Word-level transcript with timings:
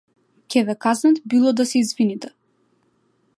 Ќе 0.53 0.63
ве 0.69 0.75
казнат 0.85 1.19
било 1.33 1.53
да 1.61 1.67
се 1.73 1.83
извините. 1.83 2.33